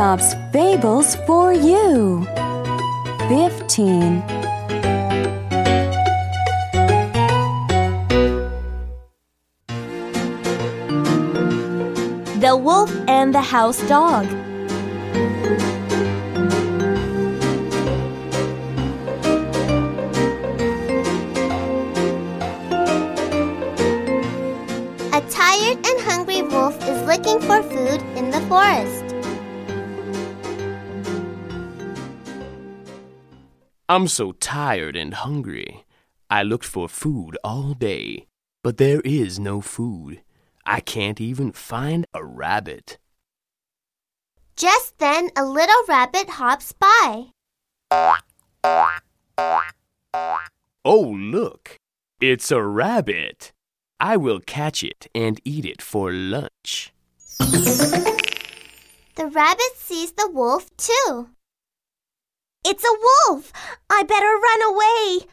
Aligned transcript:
Aesop's 0.00 0.34
Fables 0.50 1.14
for 1.26 1.52
You. 1.52 2.24
15. 3.28 4.24
The 12.40 12.56
Wolf 12.56 12.90
and 13.08 13.34
the 13.34 13.42
House 13.42 13.86
Dog. 13.88 14.24
A 25.12 25.20
tired 25.28 25.76
and 25.84 26.00
hungry 26.08 26.40
wolf 26.40 26.74
is 26.88 27.06
looking 27.06 27.38
for 27.40 27.62
food 27.64 28.00
in 28.16 28.30
the 28.30 28.40
forest. 28.48 28.99
I'm 33.90 34.06
so 34.06 34.30
tired 34.30 34.94
and 34.94 35.12
hungry. 35.14 35.84
I 36.30 36.44
looked 36.44 36.64
for 36.64 36.88
food 36.88 37.36
all 37.42 37.74
day, 37.74 38.28
but 38.62 38.76
there 38.76 39.00
is 39.00 39.40
no 39.40 39.60
food. 39.60 40.22
I 40.64 40.78
can't 40.78 41.20
even 41.20 41.50
find 41.50 42.06
a 42.14 42.24
rabbit. 42.24 42.98
Just 44.54 44.96
then, 44.98 45.30
a 45.36 45.44
little 45.44 45.82
rabbit 45.88 46.30
hops 46.38 46.70
by. 46.70 47.30
Oh, 50.84 51.16
look! 51.18 51.74
It's 52.20 52.52
a 52.52 52.62
rabbit. 52.62 53.50
I 53.98 54.16
will 54.16 54.38
catch 54.38 54.84
it 54.84 55.08
and 55.16 55.40
eat 55.44 55.64
it 55.64 55.82
for 55.82 56.12
lunch. 56.12 56.92
The 57.40 59.26
rabbit 59.32 59.72
sees 59.74 60.12
the 60.12 60.30
wolf 60.30 60.70
too. 60.76 61.30
It's 62.64 62.84
a 62.84 63.28
wolf! 63.28 63.52
I 63.88 64.02
better 64.02 64.26
run 64.26 64.62
away! 64.62 65.26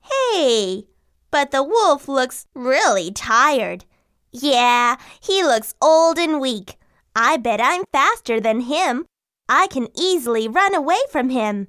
Hey, 0.00 0.84
but 1.30 1.50
the 1.50 1.62
wolf 1.62 2.08
looks 2.08 2.46
really 2.54 3.10
tired. 3.10 3.84
Yeah, 4.32 4.96
he 5.20 5.42
looks 5.42 5.74
old 5.80 6.18
and 6.18 6.40
weak. 6.40 6.76
I 7.14 7.36
bet 7.36 7.60
I'm 7.60 7.84
faster 7.92 8.40
than 8.40 8.62
him. 8.62 9.04
I 9.48 9.66
can 9.66 9.88
easily 9.94 10.48
run 10.48 10.74
away 10.74 11.00
from 11.10 11.28
him. 11.28 11.68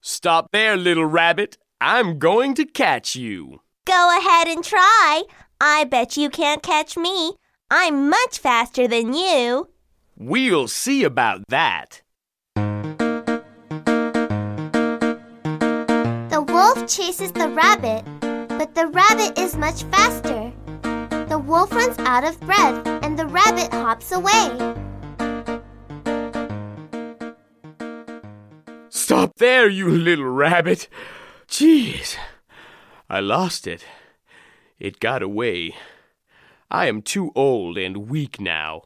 Stop 0.00 0.48
there, 0.52 0.76
little 0.76 1.06
rabbit. 1.06 1.56
I'm 1.80 2.18
going 2.18 2.54
to 2.54 2.64
catch 2.64 3.14
you. 3.14 3.60
Go 3.84 4.18
ahead 4.18 4.48
and 4.48 4.64
try. 4.64 5.22
I 5.60 5.84
bet 5.84 6.16
you 6.16 6.30
can't 6.30 6.62
catch 6.62 6.96
me. 6.96 7.34
I'm 7.70 8.10
much 8.10 8.38
faster 8.38 8.88
than 8.88 9.14
you. 9.14 9.68
We'll 10.16 10.68
see 10.68 11.04
about 11.04 11.42
that. 11.48 12.02
Wolf 16.54 16.86
chases 16.86 17.32
the 17.32 17.48
rabbit, 17.48 18.04
but 18.20 18.76
the 18.76 18.86
rabbit 18.86 19.36
is 19.36 19.56
much 19.56 19.82
faster. 19.84 20.52
The 21.28 21.36
wolf 21.36 21.72
runs 21.72 21.98
out 21.98 22.22
of 22.22 22.38
breath 22.42 22.86
and 23.02 23.18
the 23.18 23.26
rabbit 23.26 23.72
hops 23.72 24.12
away. 24.12 24.50
Stop 28.88 29.32
there, 29.38 29.68
you 29.68 29.90
little 29.90 30.26
rabbit. 30.26 30.88
Jeez, 31.48 32.16
I 33.10 33.18
lost 33.18 33.66
it. 33.66 33.84
It 34.78 35.00
got 35.00 35.22
away. 35.22 35.74
I 36.70 36.86
am 36.86 37.02
too 37.02 37.32
old 37.34 37.76
and 37.76 38.08
weak 38.08 38.40
now. 38.40 38.84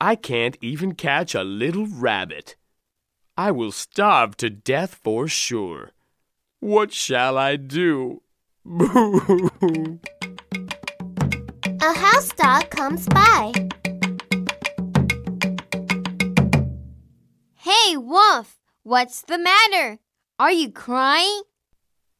I 0.00 0.16
can't 0.16 0.58
even 0.60 0.96
catch 0.96 1.36
a 1.36 1.44
little 1.44 1.86
rabbit. 1.86 2.56
I 3.36 3.52
will 3.52 3.70
starve 3.70 4.36
to 4.38 4.50
death 4.50 4.96
for 4.96 5.28
sure. 5.28 5.93
What 6.64 6.94
shall 6.94 7.36
I 7.36 7.56
do? 7.56 8.22
Boo! 8.64 9.50
A 11.82 11.92
house 11.92 12.30
dog 12.32 12.70
comes 12.70 13.06
by. 13.06 13.52
Hey, 17.56 17.98
Wolf, 17.98 18.56
what's 18.82 19.20
the 19.20 19.36
matter? 19.36 19.98
Are 20.38 20.52
you 20.52 20.72
crying? 20.72 21.42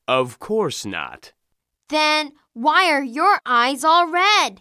Of 0.07 0.39
course 0.41 0.85
not. 0.85 1.33
Then 1.89 2.33
why 2.53 2.91
are 2.91 3.03
your 3.03 3.41
eyes 3.47 3.83
all 3.83 4.11
red? 4.11 4.61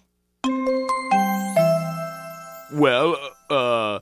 Well, 2.72 3.18
uh, 3.50 4.00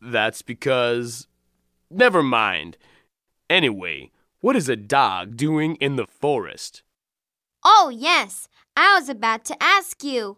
that's 0.00 0.42
because. 0.42 1.26
Never 1.90 2.22
mind. 2.22 2.76
Anyway, 3.50 4.12
what 4.44 4.56
is 4.56 4.68
a 4.68 4.76
dog 4.76 5.38
doing 5.38 5.74
in 5.76 5.96
the 5.96 6.06
forest? 6.06 6.82
Oh, 7.64 7.90
yes, 7.90 8.46
I 8.76 8.94
was 8.94 9.08
about 9.08 9.46
to 9.46 9.56
ask 9.58 10.04
you. 10.04 10.36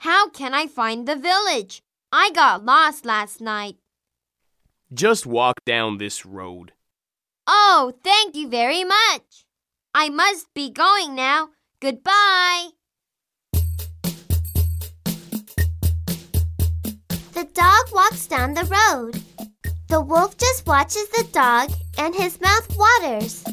How 0.00 0.28
can 0.28 0.52
I 0.52 0.66
find 0.66 1.08
the 1.08 1.16
village? 1.16 1.80
I 2.12 2.30
got 2.34 2.66
lost 2.66 3.06
last 3.06 3.40
night. 3.40 3.76
Just 4.92 5.24
walk 5.24 5.64
down 5.64 5.96
this 5.96 6.26
road. 6.26 6.72
Oh, 7.46 7.94
thank 8.04 8.36
you 8.36 8.50
very 8.50 8.84
much. 8.84 9.46
I 9.94 10.10
must 10.10 10.52
be 10.52 10.68
going 10.68 11.14
now. 11.14 11.52
Goodbye. 11.80 12.72
The 17.32 17.48
dog 17.54 17.84
walks 17.94 18.26
down 18.26 18.52
the 18.52 18.68
road. 18.68 19.22
The 19.92 20.00
wolf 20.00 20.38
just 20.38 20.66
watches 20.66 21.06
the 21.10 21.28
dog 21.32 21.70
and 21.98 22.14
his 22.14 22.40
mouth 22.40 22.66
waters. 22.78 23.44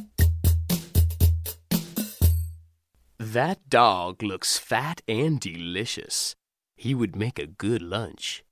That 3.18 3.70
dog 3.70 4.24
looks 4.24 4.58
fat 4.58 5.02
and 5.06 5.42
delicious. 5.42 6.38
He 6.78 6.96
would 6.96 7.18
make 7.18 7.40
a 7.40 7.46
good 7.46 7.82
lunch. 7.82 8.46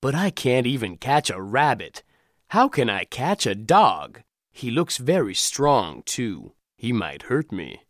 But 0.00 0.14
I 0.14 0.30
can't 0.30 0.68
even 0.68 0.98
catch 0.98 1.30
a 1.30 1.42
rabbit. 1.42 2.04
How 2.50 2.68
can 2.68 2.88
I 2.88 3.06
catch 3.06 3.44
a 3.44 3.56
dog? 3.56 4.22
He 4.52 4.70
looks 4.70 4.98
very 4.98 5.34
strong, 5.34 6.04
too. 6.04 6.52
He 6.76 6.92
might 6.92 7.22
hurt 7.22 7.50
me. 7.50 7.82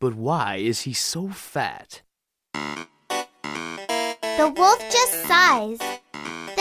But 0.00 0.14
why 0.14 0.56
is 0.56 0.88
he 0.88 0.94
so 0.94 1.28
fat? 1.28 2.00
The 2.54 2.88
wolf 4.56 4.80
just 4.90 5.26
sighs. 5.26 5.80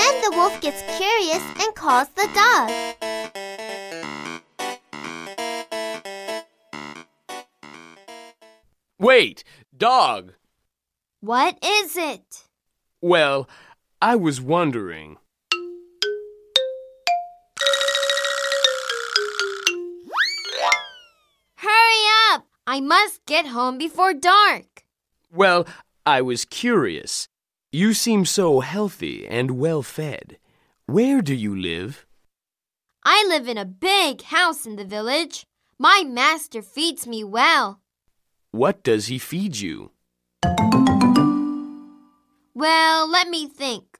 Then 0.06 0.22
the 0.22 0.38
wolf 0.38 0.62
gets 0.62 0.84
curious 1.00 1.42
and 1.60 1.74
calls 1.74 2.10
the 2.10 2.30
dog. 2.36 2.70
Wait, 9.00 9.44
dog! 9.76 10.34
What 11.22 11.58
is 11.64 11.98
it? 11.98 12.44
Well, 13.02 13.50
I 14.00 14.16
was 14.16 14.40
wondering. 14.40 15.18
Hurry 21.56 22.04
up! 22.32 22.46
I 22.68 22.80
must 22.80 23.26
get 23.26 23.48
home 23.48 23.80
before 23.80 24.14
dark. 24.14 24.84
Well, 25.32 25.66
I 26.06 26.22
was 26.22 26.46
curious. 26.46 27.28
You 27.76 27.94
seem 27.94 28.24
so 28.24 28.62
healthy 28.62 29.28
and 29.28 29.60
well 29.60 29.84
fed. 29.84 30.38
Where 30.86 31.22
do 31.22 31.36
you 31.36 31.54
live? 31.54 32.06
I 33.04 33.26
live 33.28 33.50
in 33.50 33.58
a 33.58 33.66
big 33.66 34.22
house 34.22 34.66
in 34.66 34.78
the 34.78 34.86
village. 34.86 35.44
My 35.78 36.06
master 36.08 36.62
feeds 36.62 37.06
me 37.06 37.22
well. 37.26 37.82
What 38.52 38.82
does 38.82 39.08
he 39.08 39.18
feed 39.18 39.58
you? 39.58 39.92
Well, 42.54 43.10
let 43.10 43.28
me 43.28 43.46
think. 43.46 44.00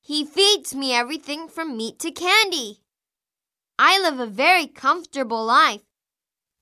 He 0.00 0.24
feeds 0.24 0.74
me 0.74 0.94
everything 0.94 1.46
from 1.48 1.76
meat 1.76 1.98
to 1.98 2.10
candy. 2.10 2.80
I 3.78 4.00
live 4.00 4.18
a 4.18 4.24
very 4.24 4.66
comfortable 4.66 5.44
life. 5.44 5.82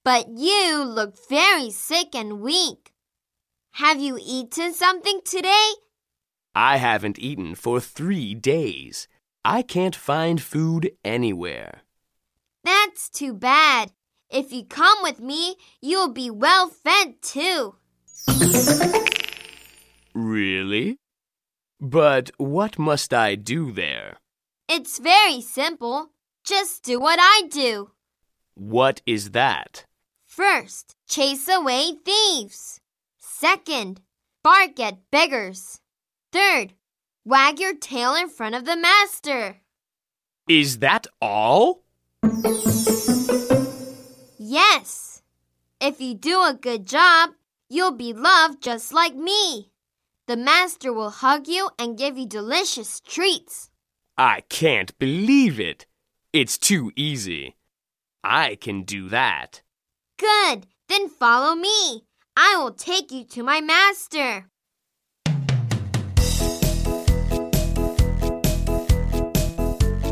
But 0.04 0.26
you 0.28 0.82
look 0.82 1.14
very 1.28 1.70
sick 1.70 2.16
and 2.16 2.40
weak. 2.40 2.90
Have 3.74 4.00
you 4.00 4.18
eaten 4.20 4.74
something 4.74 5.20
today? 5.24 5.74
I 6.54 6.76
haven't 6.76 7.18
eaten 7.18 7.54
for 7.54 7.80
three 7.80 8.34
days. 8.34 9.08
I 9.44 9.62
can't 9.62 9.96
find 9.96 10.40
food 10.40 10.92
anywhere. 11.04 11.82
That's 12.64 13.08
too 13.08 13.32
bad. 13.34 13.92
If 14.30 14.52
you 14.52 14.64
come 14.64 14.98
with 15.02 15.20
me, 15.20 15.56
you'll 15.80 16.12
be 16.12 16.30
well 16.30 16.68
fed 16.68 17.20
too. 17.22 17.74
Really? 20.14 20.98
But 21.80 22.30
what 22.36 22.78
must 22.78 23.12
I 23.12 23.34
do 23.34 23.72
there? 23.72 24.18
It's 24.68 24.98
very 24.98 25.40
simple. 25.40 26.10
Just 26.44 26.84
do 26.84 27.00
what 27.00 27.18
I 27.20 27.48
do. 27.48 27.90
What 28.54 29.00
is 29.06 29.30
that? 29.30 29.84
First, 30.26 30.94
chase 31.08 31.48
away 31.48 31.94
thieves. 32.04 32.80
Second, 33.18 34.00
bark 34.42 34.78
at 34.80 35.10
beggars. 35.10 35.80
Third, 36.32 36.72
wag 37.26 37.60
your 37.60 37.74
tail 37.74 38.14
in 38.14 38.30
front 38.30 38.54
of 38.54 38.64
the 38.64 38.76
master. 38.76 39.60
Is 40.48 40.78
that 40.78 41.06
all? 41.20 41.84
Yes. 44.38 45.22
If 45.78 46.00
you 46.00 46.14
do 46.14 46.40
a 46.40 46.58
good 46.58 46.86
job, 46.86 47.30
you'll 47.68 47.96
be 47.96 48.14
loved 48.14 48.62
just 48.62 48.94
like 48.94 49.14
me. 49.14 49.72
The 50.26 50.36
master 50.38 50.90
will 50.90 51.10
hug 51.10 51.48
you 51.48 51.68
and 51.78 51.98
give 51.98 52.16
you 52.16 52.26
delicious 52.26 53.00
treats. 53.00 53.68
I 54.16 54.42
can't 54.48 54.98
believe 54.98 55.60
it. 55.60 55.84
It's 56.32 56.56
too 56.56 56.92
easy. 56.96 57.56
I 58.24 58.54
can 58.54 58.84
do 58.84 59.10
that. 59.10 59.60
Good. 60.18 60.66
Then 60.88 61.10
follow 61.10 61.54
me. 61.54 62.04
I 62.36 62.56
will 62.56 62.72
take 62.72 63.10
you 63.10 63.24
to 63.24 63.42
my 63.42 63.60
master. 63.60 64.51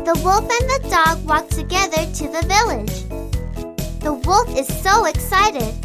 The 0.03 0.19
wolf 0.23 0.49
and 0.49 0.67
the 0.67 0.89
dog 0.89 1.23
walk 1.27 1.47
together 1.49 2.03
to 2.11 2.27
the 2.27 2.41
village. 2.49 3.07
The 3.99 4.13
wolf 4.13 4.49
is 4.57 4.67
so 4.81 5.05
excited. 5.05 5.79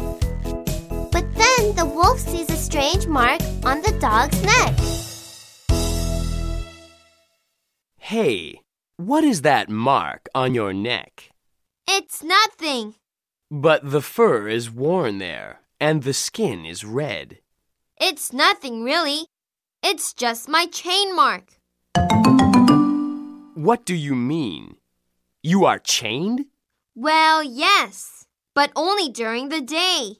But 1.11 1.25
then 1.35 1.75
the 1.75 1.85
wolf 1.85 2.19
sees 2.19 2.49
a 2.49 2.55
strange 2.55 3.05
mark 3.05 3.39
on 3.63 3.83
the 3.83 3.95
dog's 4.01 4.41
neck. 4.41 4.73
Hey, 7.99 8.61
what 8.97 9.23
is 9.23 9.43
that 9.43 9.69
mark 9.69 10.27
on 10.33 10.55
your 10.55 10.73
neck? 10.73 11.29
It's 11.87 12.23
nothing. 12.23 12.95
But 13.51 13.91
the 13.91 14.01
fur 14.01 14.47
is 14.47 14.71
worn 14.71 15.19
there, 15.19 15.61
and 15.79 16.01
the 16.01 16.13
skin 16.13 16.65
is 16.65 16.83
red. 16.83 17.37
It's 18.01 18.33
nothing 18.33 18.83
really. 18.83 19.27
It's 19.83 20.11
just 20.11 20.49
my 20.49 20.65
chain 20.65 21.15
mark. 21.15 21.53
What 23.57 23.85
do 23.85 23.95
you 23.95 24.13
mean? 24.13 24.77
You 25.41 25.65
are 25.65 25.79
chained? 25.79 26.45
Well, 26.93 27.41
yes, 27.41 28.27
but 28.53 28.71
only 28.75 29.09
during 29.09 29.49
the 29.49 29.61
day. 29.61 30.17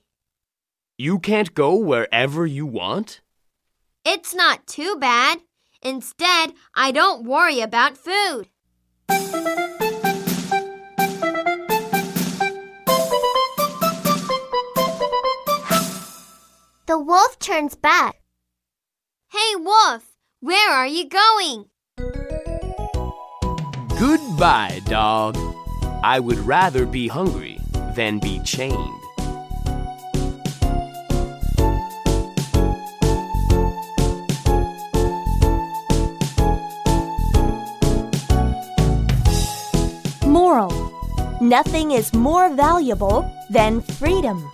You 0.98 1.20
can't 1.20 1.54
go 1.54 1.76
wherever 1.76 2.48
you 2.48 2.66
want? 2.66 3.22
It's 4.04 4.34
not 4.34 4.66
too 4.66 4.96
bad. 5.00 5.42
Instead, 5.84 6.54
I 6.74 6.90
don't 6.92 7.26
worry 7.26 7.62
about 7.62 7.96
food. 7.96 8.50
The 16.88 16.98
wolf 16.98 17.38
turns 17.38 17.76
back. 17.76 18.16
Hey, 19.32 19.56
Wolf, 19.58 20.16
where 20.40 20.72
are 20.72 20.88
you 20.88 21.08
going? 21.08 21.66
Goodbye, 24.00 24.82
dog. 24.86 25.38
I 26.04 26.20
would 26.20 26.40
rather 26.40 26.86
be 26.86 27.08
hungry 27.08 27.60
than 27.96 28.20
be 28.20 28.40
chained. 28.44 28.94
Moral 40.26 40.88
Nothing 41.42 41.92
is 41.92 42.14
more 42.14 42.50
valuable 42.50 43.24
than 43.52 43.82
freedom. 43.82 44.50